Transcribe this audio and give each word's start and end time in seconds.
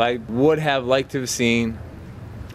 I 0.00 0.16
would 0.28 0.58
have 0.58 0.84
liked 0.84 1.12
to 1.12 1.20
have 1.20 1.28
seen 1.28 1.78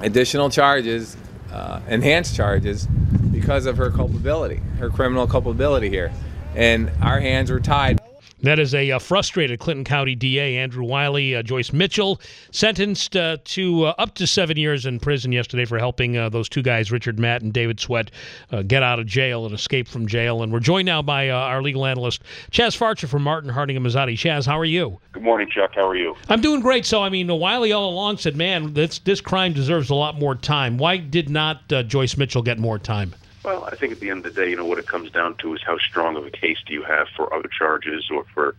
additional 0.01 0.49
charges, 0.49 1.15
uh, 1.51 1.79
enhanced 1.87 2.35
charges, 2.35 2.87
because 3.31 3.65
of 3.65 3.77
her 3.77 3.89
culpability, 3.89 4.61
her 4.79 4.89
criminal 4.89 5.27
culpability 5.27 5.89
here. 5.89 6.11
And 6.55 6.91
our 7.01 7.19
hands 7.19 7.49
were 7.49 7.59
tied. 7.59 8.00
That 8.43 8.57
is 8.57 8.73
a 8.73 8.89
uh, 8.91 8.99
frustrated 8.99 9.59
Clinton 9.59 9.83
County 9.83 10.15
DA, 10.15 10.57
Andrew 10.57 10.83
Wylie. 10.83 11.35
Uh, 11.35 11.43
Joyce 11.43 11.71
Mitchell 11.71 12.19
sentenced 12.49 13.15
uh, 13.15 13.37
to 13.45 13.85
uh, 13.85 13.93
up 13.99 14.15
to 14.15 14.25
seven 14.25 14.57
years 14.57 14.87
in 14.87 14.99
prison 14.99 15.31
yesterday 15.31 15.63
for 15.65 15.77
helping 15.77 16.17
uh, 16.17 16.27
those 16.29 16.49
two 16.49 16.63
guys, 16.63 16.91
Richard 16.91 17.19
Matt 17.19 17.43
and 17.43 17.53
David 17.53 17.79
Sweat, 17.79 18.09
uh, 18.51 18.63
get 18.63 18.81
out 18.81 18.97
of 18.97 19.05
jail 19.05 19.45
and 19.45 19.53
escape 19.53 19.87
from 19.87 20.07
jail. 20.07 20.41
And 20.41 20.51
we're 20.51 20.59
joined 20.59 20.87
now 20.87 21.03
by 21.03 21.29
our 21.29 21.61
legal 21.61 21.85
analyst, 21.85 22.23
Chaz 22.51 22.75
Farcher 22.75 23.07
from 23.07 23.21
Martin 23.21 23.51
Harding 23.51 23.77
and 23.77 23.85
Mazzotti. 23.85 24.13
Chaz, 24.13 24.47
how 24.47 24.57
are 24.57 24.65
you? 24.65 24.99
Good 25.11 25.23
morning, 25.23 25.47
Chuck. 25.47 25.71
How 25.75 25.87
are 25.87 25.95
you? 25.95 26.15
I'm 26.27 26.41
doing 26.41 26.61
great. 26.61 26.87
So, 26.87 27.03
I 27.03 27.09
mean, 27.09 27.27
Wylie 27.27 27.73
all 27.73 27.91
along 27.91 28.17
said, 28.17 28.35
man, 28.35 28.73
this, 28.73 28.97
this 28.99 29.21
crime 29.21 29.53
deserves 29.53 29.91
a 29.91 29.95
lot 29.95 30.17
more 30.17 30.33
time. 30.33 30.79
Why 30.79 30.97
did 30.97 31.29
not 31.29 31.67
Joyce 31.87 32.17
Mitchell 32.17 32.41
get 32.41 32.57
more 32.57 32.79
time? 32.79 33.13
Well, 33.43 33.67
I 33.71 33.75
think 33.75 33.91
at 33.91 33.99
the 33.99 34.09
end 34.09 34.25
of 34.25 34.35
the 34.35 34.41
day, 34.41 34.49
you 34.49 34.55
know, 34.55 34.65
what 34.65 34.77
it 34.77 34.87
comes 34.87 35.09
down 35.11 35.35
to 35.37 35.55
is 35.55 35.61
how 35.65 35.77
strong 35.77 36.15
of 36.15 36.25
a 36.25 36.31
case 36.31 36.57
do 36.65 36.73
you 36.73 36.83
have 36.83 37.07
for 37.15 37.33
other 37.33 37.49
charges 37.49 38.09
or 38.11 38.23
for, 38.33 38.55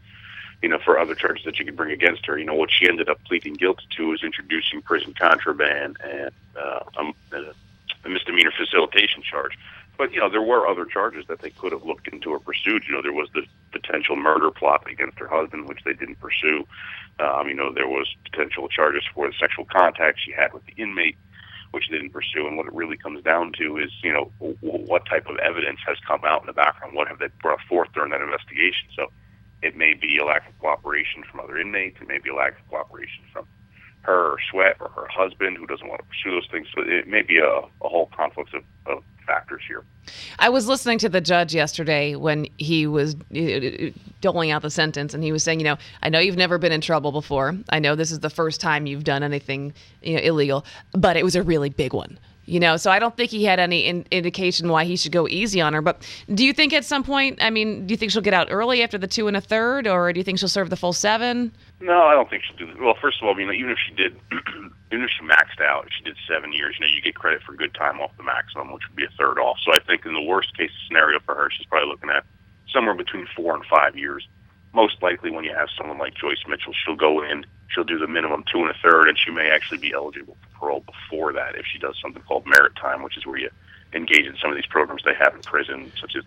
you 0.61 0.69
know, 0.69 0.79
for 0.85 0.99
other 0.99 1.15
charges 1.15 1.45
that 1.45 1.59
you 1.59 1.65
can 1.65 1.77
bring 1.77 1.93
against 1.93 2.27
her. 2.27 2.37
You 2.37 2.45
know, 2.45 2.55
what 2.55 2.71
she 2.73 2.89
ended 2.89 3.09
up 3.09 3.23
pleading 3.25 3.55
guilty 3.55 3.85
to 3.97 4.13
is 4.13 4.25
introducing 4.25 4.83
prison 4.83 5.15
contraband 5.19 5.99
and 6.03 6.31
uh, 6.61 6.81
um, 6.97 7.15
a 7.33 8.09
misdemeanor 8.09 8.53
facilitation 8.57 9.23
charge. 9.23 9.57
But 9.99 10.13
you 10.13 10.19
know, 10.19 10.29
there 10.29 10.43
were 10.43 10.67
other 10.67 10.85
charges 10.85 11.27
that 11.29 11.41
they 11.41 11.51
could 11.51 11.71
have 11.71 11.85
looked 11.85 12.09
into 12.09 12.31
or 12.31 12.41
pursued. 12.41 12.83
You 12.89 12.95
know, 12.95 13.03
there 13.03 13.13
was 13.13 13.29
the 13.35 13.43
potential 13.71 14.17
murder 14.17 14.51
plot 14.51 14.91
against 14.91 15.19
her 15.21 15.29
husband, 15.29 15.69
which 15.69 15.85
they 15.85 15.93
didn't 15.93 16.19
pursue. 16.19 16.67
Um, 17.21 17.47
you 17.47 17.55
know, 17.55 17.73
there 17.73 17.87
was 17.87 18.13
potential 18.25 18.67
charges 18.69 19.05
for 19.15 19.29
the 19.29 19.35
sexual 19.39 19.65
contact 19.67 20.19
she 20.25 20.33
had 20.33 20.53
with 20.53 20.65
the 20.67 20.73
inmate 20.77 21.17
which 21.73 21.89
they 21.91 21.97
didn't 21.97 22.13
pursue. 22.13 22.47
And 22.47 22.57
what 22.57 22.67
it 22.67 22.73
really 22.73 22.97
comes 22.97 23.23
down 23.23 23.53
to 23.59 23.79
is, 23.79 23.91
you 24.03 24.13
know, 24.13 24.33
what 24.61 25.05
type 25.07 25.27
of 25.29 25.37
evidence 25.39 25.81
has 25.87 25.97
come 26.07 26.21
out 26.25 26.43
in 26.43 26.47
the 26.47 26.53
background? 26.53 26.95
What 26.95 27.09
have 27.09 27.19
they 27.19 27.29
brought 27.43 27.61
forth 27.69 27.89
during 27.93 28.11
that 28.13 28.21
investigation? 28.21 28.89
So 28.97 29.09
it 29.63 29.77
may 29.77 29.95
be 29.95 30.19
a 30.19 30.25
lack 30.25 30.49
of 30.49 30.59
cooperation 30.61 31.25
from 31.31 31.41
other 31.41 31.59
inmates. 31.59 31.99
It 32.01 32.09
may 32.09 32.19
be 32.19 32.31
a 32.31 32.35
lack 32.35 32.61
of 32.61 32.69
cooperation 32.69 33.25
from 33.33 33.47
her 34.03 34.33
or 34.33 34.39
Sweat 34.51 34.77
or 34.81 34.89
her 34.91 35.07
husband 35.09 35.57
who 35.57 35.67
doesn't 35.67 35.89
want 35.89 36.01
to 36.01 36.07
pursue 36.07 36.31
those 36.31 36.49
things. 36.51 36.67
So 36.75 36.83
it 36.85 37.07
may 37.09 37.23
be 37.23 37.39
a, 37.39 37.49
a 37.49 37.89
whole 37.89 38.11
conflict 38.15 38.55
of, 38.55 38.65
of 38.87 39.05
factors 39.27 39.63
here. 39.67 39.85
I 40.39 40.49
was 40.49 40.67
listening 40.67 40.99
to 40.99 41.09
the 41.09 41.21
judge 41.21 41.55
yesterday 41.55 42.17
when 42.17 42.49
he 42.59 42.87
was 42.87 43.15
uh, 43.35 43.91
doling 44.21 44.51
out 44.51 44.63
the 44.63 44.71
sentence, 44.71 45.15
and 45.15 45.23
he 45.23 45.33
was 45.33 45.43
saying, 45.43 45.61
you 45.61 45.65
know, 45.65 45.77
I 46.03 46.09
know 46.09 46.19
you've 46.19 46.37
never 46.37 46.59
been 46.59 46.73
in 46.73 46.81
trouble 46.81 47.13
before. 47.13 47.57
I 47.69 47.79
know 47.79 47.95
this 47.95 48.11
is 48.11 48.21
the 48.21 48.31
first 48.31 48.61
time 48.61 48.87
you've 48.87 49.05
done 49.05 49.23
anything 49.23 49.73
you 50.03 50.17
know, 50.17 50.23
illegal, 50.23 50.65
but 50.93 51.17
it 51.17 51.25
was 51.25 51.37
a 51.37 51.43
really 51.43 51.71
big 51.71 51.93
one. 51.93 52.19
You 52.45 52.59
know, 52.59 52.77
so 52.77 52.91
I 52.91 52.99
don't 52.99 53.17
think 53.17 53.31
he 53.31 53.45
had 53.45 53.61
any 53.61 53.87
in- 53.87 54.05
indication 54.11 54.69
why 54.69 54.85
he 54.85 54.97
should 54.97 55.13
go 55.13 55.29
easy 55.29 55.61
on 55.61 55.73
her. 55.75 55.81
But 55.81 56.03
do 56.35 56.45
you 56.45 56.53
think 56.53 56.73
at 56.73 56.85
some 56.85 57.05
point, 57.05 57.39
I 57.41 57.51
mean, 57.51 57.87
do 57.87 57.93
you 57.93 57.97
think 57.97 58.11
she'll 58.11 58.21
get 58.23 58.35
out 58.35 58.49
early 58.51 58.83
after 58.83 58.99
the 58.99 59.07
two 59.07 59.29
and 59.29 59.37
a 59.37 59.41
third, 59.41 59.87
or 59.87 60.13
do 60.13 60.19
you 60.19 60.25
think 60.25 60.41
she'll 60.41 60.49
serve 60.49 60.69
the 60.69 60.77
full 60.77 60.93
seven? 60.93 61.53
No, 61.81 62.03
I 62.03 62.15
don't 62.15 62.29
think 62.29 62.43
she'll 62.43 62.57
do 62.57 62.67
that. 62.67 62.81
Well, 62.81 62.97
first 63.01 63.23
of 63.23 63.29
all, 63.29 63.39
you 63.39 63.47
know, 63.47 63.53
even 63.53 63.71
if 63.71 63.79
she 63.87 63.95
did, 63.95 64.17
even 64.93 65.05
if 65.05 65.11
she 65.11 65.25
maxed 65.25 65.63
out, 65.65 65.89
she 65.97 66.03
did 66.03 66.17
seven 66.29 66.53
years. 66.53 66.77
You 66.81 66.87
know, 66.87 66.93
you 66.93 67.01
get 67.01 67.15
credit 67.15 67.43
for 67.45 67.55
good 67.55 67.75
time 67.75 68.01
off 68.01 68.11
the 68.17 68.25
maximum, 68.25 68.73
which 68.73 68.83
would 68.89 68.97
be 68.97 69.05
a 69.05 69.11
third 69.17 69.39
off. 69.39 69.59
So 69.65 69.73
I 69.73 69.79
think 69.79 70.05
in 70.05 70.13
the 70.13 70.23
worst 70.23 70.57
case 70.57 70.71
scenario 70.89 71.21
for 71.21 71.37
her, 71.37 71.49
she's 71.57 71.67
probably 71.67 71.91
looking 71.91 72.11
at 72.11 72.25
somewhere 72.73 72.95
between 72.95 73.29
four 73.37 73.55
and 73.55 73.65
five 73.67 73.97
years. 73.97 74.27
Most 74.75 75.01
likely, 75.03 75.31
when 75.31 75.45
you 75.45 75.55
have 75.55 75.69
someone 75.79 75.99
like 75.99 76.15
Joyce 76.15 76.43
Mitchell, 76.49 76.73
she'll 76.73 76.97
go 76.97 77.23
in 77.23 77.45
she'll 77.73 77.85
do 77.85 77.99
the 77.99 78.07
minimum 78.07 78.45
two 78.51 78.61
and 78.61 78.71
a 78.71 78.75
third, 78.83 79.09
and 79.09 79.19
she 79.19 79.31
may 79.31 79.51
actually 79.51 79.79
be 79.79 79.93
eligible 79.93 80.37
for 80.43 80.59
parole 80.59 80.85
before 80.85 81.33
that 81.33 81.55
if 81.57 81.65
she 81.67 81.79
does 81.79 81.97
something 82.01 82.23
called 82.23 82.47
merit 82.47 82.75
time, 82.77 83.03
which 83.03 83.17
is 83.17 83.27
where 83.27 83.39
you 83.39 83.51
engage 83.93 84.27
in 84.27 84.37
some 84.41 84.51
of 84.51 84.57
these 84.57 84.67
programs 84.67 85.03
they 85.05 85.15
have 85.15 85.35
in 85.35 85.43
prison, 85.43 85.93
such 86.01 86.15
as 86.17 86.25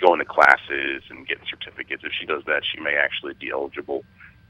going 0.00 0.18
to 0.18 0.24
classes 0.24 1.02
and 1.10 1.26
getting 1.26 1.44
certificates. 1.48 2.02
If 2.04 2.12
she 2.18 2.26
does 2.26 2.42
that, 2.46 2.62
she 2.64 2.80
may 2.80 2.96
actually 2.96 3.34
be 3.34 3.50
eligible 3.50 4.04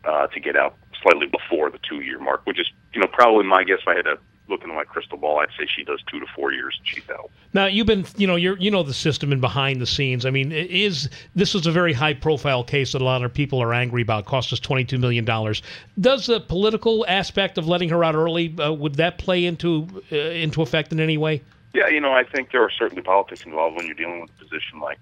uh, 0.05 0.29
to 0.29 0.41
get 0.41 0.57
out 0.57 0.77
slightly 1.03 1.27
before 1.27 1.71
the 1.71 1.79
two 1.79 2.01
year 2.01 2.19
mark, 2.19 2.43
which 2.45 2.59
is, 2.59 2.71
you 2.95 3.01
know, 3.01 3.09
probably 3.13 3.45
my 3.45 3.65
guess. 3.65 3.79
If 3.83 3.89
I 3.89 3.97
had 3.97 4.05
to 4.05 4.19
looking 4.51 4.71
at 4.71 4.77
my 4.77 4.85
crystal 4.85 5.17
ball, 5.17 5.39
I'd 5.39 5.49
say 5.59 5.67
she 5.67 5.85
does 5.85 6.03
two 6.11 6.21
to 6.21 6.27
four 6.35 6.53
years 6.53 6.77
and 6.79 6.87
she's 6.87 7.09
out. 7.09 7.31
Now 7.55 7.67
you've 7.67 7.87
been, 7.87 8.05
you 8.17 8.27
know, 8.27 8.37
you're, 8.37 8.59
you 8.59 8.71
know, 8.71 8.83
the 8.83 8.93
system 8.93 9.33
and 9.33 9.41
behind 9.41 9.81
the 9.81 9.87
scenes. 9.87 10.27
I 10.27 10.31
mean, 10.31 10.53
is 10.53 11.09
this 11.35 11.55
is 11.55 11.67
a 11.67 11.73
very 11.73 11.93
high 11.93 12.15
profile 12.15 12.65
case 12.65 12.93
that 12.93 13.01
a 13.01 13.05
lot 13.05 13.25
of 13.25 13.33
people 13.33 13.63
are 13.63 13.73
angry 13.73 14.03
about. 14.03 14.27
Cost 14.27 14.53
us 14.53 14.61
twenty 14.61 14.85
two 14.85 14.99
million 14.99 15.25
dollars. 15.25 15.63
Does 16.01 16.27
the 16.27 16.41
political 16.41 17.07
aspect 17.09 17.57
of 17.57 17.67
letting 17.67 17.89
her 17.89 18.05
out 18.05 18.15
early 18.15 18.55
uh, 18.59 18.73
would 18.73 18.97
that 18.97 19.19
play 19.19 19.47
into 19.47 19.87
uh, 20.13 20.17
into 20.17 20.63
effect 20.63 20.93
in 20.93 21.01
any 21.01 21.17
way? 21.17 21.43
Yeah, 21.73 21.89
you 21.89 22.01
know, 22.01 22.13
I 22.13 22.25
think 22.25 22.51
there 22.51 22.63
are 22.63 22.71
certainly 22.71 23.03
politics 23.03 23.45
involved 23.45 23.77
when 23.77 23.87
you're 23.87 23.95
dealing 23.95 24.21
with 24.21 24.31
a 24.31 24.45
position 24.45 24.81
like 24.81 24.99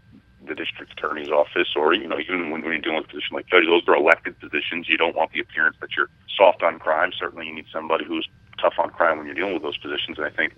the 0.47 0.55
district 0.55 0.93
attorney's 0.93 1.29
office, 1.29 1.69
or 1.77 1.95
you 1.95 2.07
know, 2.07 2.19
even 2.19 2.51
when, 2.51 2.63
when 2.63 2.73
you're 2.73 2.79
dealing 2.79 2.99
with 2.99 3.07
a 3.07 3.09
position 3.09 3.35
like 3.35 3.47
judge. 3.47 3.65
Those 3.65 3.87
are 3.89 3.97
elected 3.97 4.39
positions. 4.39 4.89
You 4.89 4.97
don't 4.97 5.17
want 5.17 5.33
the 5.33 5.41
appearance 5.41 5.77
that 5.81 5.97
you're 5.97 6.09
soft 6.37 6.63
on 6.63 6.79
crime. 6.79 7.13
Certainly, 7.19 7.47
you 7.47 7.55
need 7.55 7.67
somebody 7.73 8.05
who's 8.05 8.29
tough 8.59 8.75
on 8.79 8.91
crime 8.91 9.19
when 9.19 9.27
you're 9.27 9.35
dealing 9.35 9.55
with 9.55 9.63
those 9.63 9.79
positions. 9.79 10.19
And 10.19 10.27
I 10.27 10.31
think, 10.31 10.55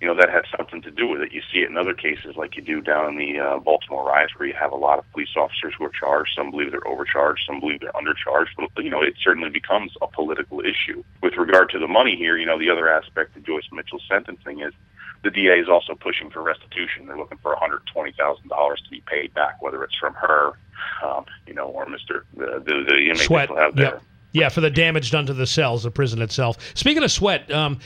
you 0.00 0.06
know, 0.06 0.14
that 0.14 0.28
has 0.30 0.44
something 0.56 0.82
to 0.82 0.90
do 0.90 1.08
with 1.08 1.20
it. 1.22 1.32
You 1.32 1.40
see 1.52 1.60
it 1.60 1.70
in 1.70 1.76
other 1.76 1.94
cases, 1.94 2.36
like 2.36 2.56
you 2.56 2.62
do 2.62 2.80
down 2.80 3.08
in 3.08 3.16
the 3.16 3.40
uh, 3.40 3.58
Baltimore 3.58 4.06
riots, 4.06 4.36
where 4.36 4.48
you 4.48 4.54
have 4.54 4.72
a 4.72 4.76
lot 4.76 4.98
of 4.98 5.10
police 5.12 5.34
officers 5.36 5.74
who 5.78 5.84
are 5.84 5.90
charged. 5.90 6.32
Some 6.36 6.50
believe 6.50 6.70
they're 6.70 6.86
overcharged. 6.86 7.42
Some 7.46 7.60
believe 7.60 7.80
they're 7.80 7.92
undercharged. 7.92 8.48
But 8.56 8.84
you 8.84 8.90
know, 8.90 9.02
it 9.02 9.14
certainly 9.22 9.50
becomes 9.50 9.92
a 10.02 10.06
political 10.08 10.60
issue. 10.60 11.02
With 11.22 11.34
regard 11.36 11.70
to 11.70 11.78
the 11.78 11.88
money 11.88 12.16
here, 12.16 12.36
you 12.36 12.46
know, 12.46 12.58
the 12.58 12.70
other 12.70 12.88
aspect 12.88 13.36
of 13.36 13.44
Joyce 13.44 13.68
Mitchell's 13.72 14.04
sentencing 14.08 14.60
is 14.60 14.72
the 15.24 15.30
DA 15.30 15.58
is 15.58 15.68
also 15.68 15.94
pushing 15.94 16.30
for 16.30 16.42
restitution. 16.42 17.06
They're 17.06 17.16
looking 17.16 17.38
for 17.38 17.56
$120,000 17.56 18.14
to 18.14 18.90
be 18.90 19.02
paid 19.06 19.32
back, 19.32 19.60
whether 19.62 19.82
it's 19.82 19.96
from 19.96 20.14
her, 20.14 20.52
um, 21.02 21.24
you 21.46 21.54
know, 21.54 21.66
or 21.66 21.86
Mr. 21.86 22.22
the 22.36 22.62
the, 22.64 22.84
the 22.86 22.98
inmate 23.04 23.18
Sweat. 23.18 23.50
out 23.50 23.74
there. 23.74 23.94
Yep. 23.94 24.02
Yeah, 24.34 24.48
for 24.48 24.60
the 24.60 24.68
damage 24.68 25.12
done 25.12 25.26
to 25.26 25.32
the 25.32 25.46
cells, 25.46 25.84
the 25.84 25.92
prison 25.92 26.20
itself. 26.20 26.58
Speaking 26.74 27.04
of 27.04 27.12
Sweat, 27.12 27.48
um, 27.52 27.78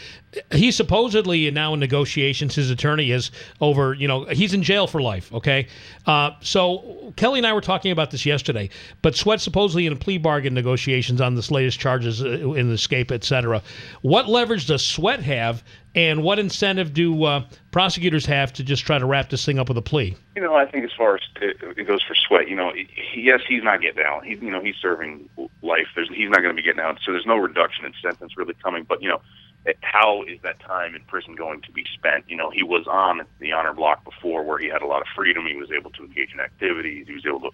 he's 0.50 0.76
supposedly 0.76 1.50
now 1.50 1.74
in 1.74 1.80
negotiations. 1.80 2.54
His 2.54 2.70
attorney 2.70 3.10
is 3.10 3.30
over. 3.60 3.92
You 3.92 4.08
know, 4.08 4.24
he's 4.24 4.54
in 4.54 4.62
jail 4.62 4.86
for 4.86 5.02
life. 5.02 5.30
Okay, 5.30 5.68
uh, 6.06 6.30
so 6.40 7.12
Kelly 7.16 7.40
and 7.40 7.46
I 7.46 7.52
were 7.52 7.60
talking 7.60 7.92
about 7.92 8.10
this 8.10 8.24
yesterday. 8.24 8.70
But 9.02 9.14
Sweat 9.14 9.42
supposedly 9.42 9.84
in 9.84 9.94
plea 9.98 10.16
bargain 10.16 10.54
negotiations 10.54 11.20
on 11.20 11.34
this 11.34 11.50
latest 11.50 11.78
charges 11.80 12.22
uh, 12.22 12.28
in 12.28 12.68
the 12.68 12.74
escape, 12.74 13.12
etc. 13.12 13.62
What 14.00 14.26
leverage 14.26 14.66
does 14.66 14.82
Sweat 14.82 15.20
have, 15.20 15.62
and 15.94 16.22
what 16.22 16.38
incentive 16.38 16.92
do 16.92 17.24
uh, 17.24 17.44
prosecutors 17.70 18.26
have 18.26 18.52
to 18.54 18.62
just 18.62 18.84
try 18.84 18.98
to 18.98 19.06
wrap 19.06 19.30
this 19.30 19.44
thing 19.44 19.58
up 19.58 19.68
with 19.68 19.78
a 19.78 19.82
plea? 19.82 20.16
You 20.36 20.42
know, 20.42 20.54
I 20.54 20.66
think 20.66 20.84
as 20.84 20.92
far 20.96 21.16
as 21.16 21.22
it 21.40 21.86
goes 21.86 22.02
for 22.02 22.14
Sweat, 22.14 22.48
you 22.48 22.56
know, 22.56 22.72
yes, 23.14 23.40
he's 23.48 23.62
not 23.62 23.80
getting 23.80 24.04
out. 24.04 24.24
He, 24.24 24.34
you 24.34 24.50
know, 24.50 24.60
he's 24.60 24.76
serving 24.76 25.28
life. 25.62 25.88
There's, 25.94 26.08
he's 26.08 26.30
not 26.30 26.40
going 26.40 26.54
to 26.54 26.60
be 26.60 26.62
getting 26.62 26.80
out, 26.80 26.98
so 27.04 27.12
there's 27.12 27.26
no 27.26 27.36
reduction 27.36 27.84
in 27.84 27.92
sentence 28.02 28.36
really 28.36 28.54
coming. 28.54 28.84
But 28.84 29.02
you 29.02 29.08
know, 29.08 29.20
how 29.80 30.22
is 30.22 30.40
that 30.42 30.60
time 30.60 30.94
in 30.94 31.02
prison 31.02 31.34
going 31.34 31.62
to 31.62 31.72
be 31.72 31.84
spent? 31.92 32.24
You 32.28 32.36
know, 32.36 32.50
he 32.50 32.62
was 32.62 32.86
on 32.86 33.22
the 33.38 33.52
honor 33.52 33.72
block 33.72 34.04
before 34.04 34.42
where 34.42 34.58
he 34.58 34.68
had 34.68 34.82
a 34.82 34.86
lot 34.86 35.00
of 35.00 35.08
freedom. 35.14 35.46
He 35.46 35.56
was 35.56 35.70
able 35.70 35.90
to 35.92 36.04
engage 36.04 36.32
in 36.32 36.40
activities. 36.40 37.06
He 37.06 37.14
was 37.14 37.26
able 37.26 37.40
to 37.40 37.50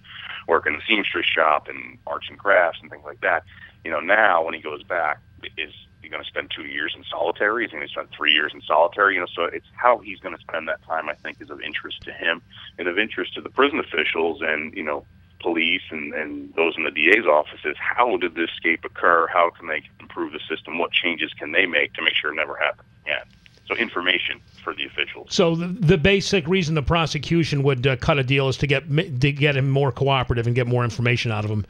work 0.46 0.66
in 0.66 0.74
the 0.74 0.82
seamstress 0.86 1.26
shop 1.26 1.68
and 1.68 1.98
arts 2.06 2.26
and 2.28 2.38
crafts 2.38 2.78
and 2.82 2.90
things 2.90 3.04
like 3.04 3.20
that. 3.20 3.44
You 3.84 3.90
know, 3.90 4.00
now 4.00 4.44
when 4.44 4.54
he 4.54 4.60
goes 4.60 4.82
back, 4.82 5.20
is 5.56 5.72
he 6.04 6.10
going 6.10 6.22
to 6.22 6.28
spend 6.28 6.50
two 6.54 6.66
years 6.66 6.94
in 6.96 7.04
solitary? 7.10 7.64
Is 7.64 7.70
he 7.70 7.76
going 7.76 7.88
to 7.88 7.92
spend 7.92 8.08
three 8.16 8.32
years 8.32 8.52
in 8.54 8.60
solitary? 8.62 9.14
You 9.14 9.20
know, 9.20 9.26
so 9.34 9.44
it's 9.44 9.66
how 9.74 9.98
he's 9.98 10.20
going 10.20 10.36
to 10.36 10.40
spend 10.40 10.68
that 10.68 10.82
time. 10.84 11.08
I 11.08 11.14
think 11.14 11.40
is 11.40 11.50
of 11.50 11.60
interest 11.60 12.02
to 12.02 12.12
him 12.12 12.42
and 12.78 12.86
of 12.86 12.98
interest 12.98 13.34
to 13.34 13.40
the 13.40 13.50
prison 13.50 13.80
officials 13.80 14.40
and 14.42 14.74
you 14.74 14.82
know 14.82 15.04
police 15.40 15.82
and, 15.90 16.14
and 16.14 16.54
those 16.54 16.74
in 16.76 16.84
the 16.84 16.90
DA's 16.90 17.26
offices. 17.26 17.76
How 17.78 18.16
did 18.16 18.34
this 18.34 18.50
escape 18.50 18.84
occur? 18.84 19.26
How 19.26 19.50
can 19.50 19.68
they 19.68 19.82
improve 20.00 20.32
the 20.32 20.40
system? 20.48 20.78
What 20.78 20.90
changes 20.92 21.32
can 21.34 21.52
they 21.52 21.66
make 21.66 21.92
to 21.94 22.02
make 22.02 22.14
sure 22.14 22.32
it 22.32 22.36
never 22.36 22.56
happens 22.56 22.88
again? 23.04 23.26
So 23.66 23.74
information 23.76 24.40
for 24.62 24.74
the 24.74 24.84
officials. 24.84 25.28
So 25.30 25.54
the, 25.54 25.68
the 25.68 25.96
basic 25.96 26.46
reason 26.46 26.74
the 26.74 26.82
prosecution 26.82 27.62
would 27.62 27.86
uh, 27.86 27.96
cut 27.96 28.18
a 28.18 28.22
deal 28.22 28.48
is 28.48 28.58
to 28.58 28.66
get 28.66 28.84
to 28.88 29.32
get 29.32 29.56
him 29.56 29.70
more 29.70 29.90
cooperative 29.90 30.46
and 30.46 30.54
get 30.54 30.66
more 30.66 30.84
information 30.84 31.30
out 31.30 31.44
of 31.44 31.50
him 31.50 31.64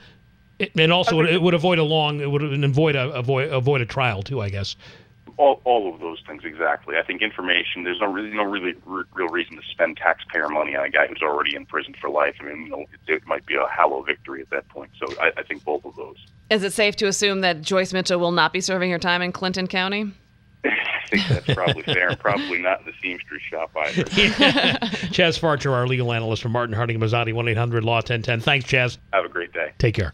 and 0.61 0.93
also 0.93 1.21
it 1.21 1.43
would 1.43 1.55
avoid 1.55 1.79
a 1.79 1.83
long 1.83 2.21
it 2.21 2.31
would 2.31 2.43
avoid 2.43 2.97
a 2.97 3.11
avoid 3.11 3.51
avoid 3.51 3.81
a 3.81 3.87
trial 3.87 4.23
too 4.23 4.41
i 4.41 4.49
guess 4.49 4.77
all, 5.37 5.61
all 5.65 5.93
of 5.93 6.01
those 6.01 6.23
things 6.27 6.43
exactly 6.45 6.97
i 6.97 7.03
think 7.03 7.23
information 7.23 7.85
there's 7.85 8.01
no 8.01 8.07
really 8.07 8.31
no 8.31 8.45
really 8.45 8.75
r- 8.89 9.05
real 9.15 9.29
reason 9.29 9.57
to 9.57 9.63
spend 9.71 9.97
taxpayer 9.97 10.49
money 10.49 10.77
on 10.77 10.85
a 10.85 10.91
guy 10.91 11.07
who's 11.07 11.23
already 11.23 11.55
in 11.57 11.67
prison 11.67 11.95
for 12.01 12.09
life 12.09 12.37
i 12.41 12.45
mean 12.45 12.63
you 12.63 12.69
know, 12.69 12.81
it, 12.81 13.13
it 13.13 13.27
might 13.27 13.45
be 13.47 13.55
a 13.55 13.65
hollow 13.67 14.03
victory 14.03 14.41
at 14.41 14.51
that 14.51 14.69
point 14.69 14.91
so 14.99 15.07
I, 15.21 15.33
I 15.37 15.43
think 15.43 15.65
both 15.65 15.85
of 15.85 15.97
those 15.97 16.17
is 16.51 16.63
it 16.63 16.73
safe 16.73 16.97
to 16.97 17.07
assume 17.07 17.41
that 17.41 17.63
joyce 17.63 17.93
mitchell 17.93 18.21
will 18.21 18.33
not 18.33 18.53
be 18.53 18.61
serving 18.61 18.91
her 18.91 18.99
time 18.99 19.23
in 19.23 19.33
clinton 19.33 19.67
county 19.67 20.13
I 21.05 21.07
think 21.09 21.29
that's 21.29 21.55
probably 21.55 21.83
fair, 21.83 22.09
and 22.09 22.19
probably 22.19 22.59
not 22.59 22.81
in 22.81 22.87
the 22.87 22.93
seamstress 23.03 23.43
shop 23.43 23.71
either. 23.77 24.05
yeah. 24.17 24.79
Chaz 25.13 25.39
Farcher, 25.39 25.73
our 25.73 25.87
legal 25.87 26.13
analyst 26.13 26.43
from 26.43 26.53
Martin 26.53 26.75
Harding 26.75 26.99
Mazzotti, 26.99 27.35
1 27.35 27.49
800 27.49 27.85
Law 27.85 27.97
1010. 27.97 28.41
Thanks, 28.41 28.67
Chaz. 28.67 28.99
Have 29.13 29.25
a 29.25 29.29
great 29.29 29.53
day. 29.53 29.73
Take 29.79 29.95
care. 29.95 30.13